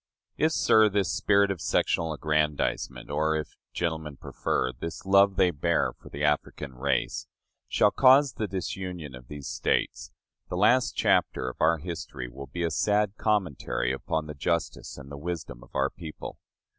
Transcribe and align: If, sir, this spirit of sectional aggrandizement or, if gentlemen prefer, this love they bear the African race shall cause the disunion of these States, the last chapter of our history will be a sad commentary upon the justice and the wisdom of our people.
If, 0.35 0.51
sir, 0.53 0.89
this 0.89 1.11
spirit 1.15 1.51
of 1.51 1.61
sectional 1.61 2.11
aggrandizement 2.11 3.11
or, 3.11 3.35
if 3.35 3.55
gentlemen 3.71 4.17
prefer, 4.17 4.71
this 4.73 5.05
love 5.05 5.35
they 5.35 5.51
bear 5.51 5.93
the 6.03 6.23
African 6.23 6.73
race 6.73 7.27
shall 7.67 7.91
cause 7.91 8.33
the 8.33 8.47
disunion 8.47 9.13
of 9.13 9.27
these 9.27 9.45
States, 9.47 10.11
the 10.49 10.57
last 10.57 10.93
chapter 10.95 11.47
of 11.51 11.57
our 11.61 11.77
history 11.77 12.27
will 12.27 12.47
be 12.47 12.63
a 12.63 12.71
sad 12.71 13.15
commentary 13.17 13.91
upon 13.93 14.25
the 14.25 14.33
justice 14.33 14.97
and 14.97 15.11
the 15.11 15.19
wisdom 15.21 15.61
of 15.63 15.69
our 15.75 15.91
people. 15.91 16.39